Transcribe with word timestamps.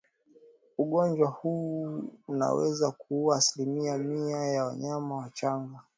Ugonjwa 0.77 1.27
huu 1.29 2.03
unaweza 2.27 2.91
kuua 2.91 3.35
asilimia 3.37 3.97
mia 3.97 4.37
ya 4.37 4.65
wanyama 4.65 5.15
wachanga 5.15 5.79